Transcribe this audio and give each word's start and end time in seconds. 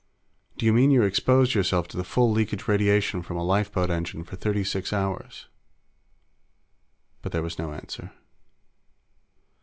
"Do 0.57 0.65
you 0.65 0.73
mean 0.73 0.89
you 0.89 1.03
exposed 1.03 1.53
yourself 1.53 1.87
to 1.89 1.95
the 1.95 2.03
full 2.03 2.31
leakage 2.31 2.67
radiation 2.67 3.21
from 3.21 3.37
a 3.37 3.43
lifeboat 3.43 3.91
engine 3.91 4.23
for 4.23 4.35
thirty 4.35 4.63
six 4.63 4.91
hours?" 4.91 5.47
But 7.21 7.31
there 7.33 7.43
was 7.43 7.59
no 7.59 7.71
answer. 7.71 8.11